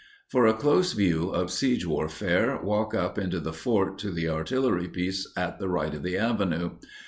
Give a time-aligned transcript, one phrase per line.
[0.31, 4.87] For a close view of siege warfare, walk up into the fort, to the artillery
[4.87, 6.79] piece at the right of the avenue.